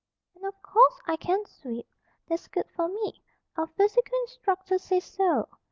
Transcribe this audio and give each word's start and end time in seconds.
"And, 0.33 0.43
of 0.45 0.59
course, 0.63 0.99
I 1.05 1.15
can 1.15 1.45
sweep. 1.45 1.87
That's 2.27 2.47
good 2.47 2.65
for 2.75 2.87
me. 2.87 3.21
Our 3.55 3.67
physical 3.67 4.17
instructor 4.23 4.79
says 4.79 5.03
so. 5.03 5.47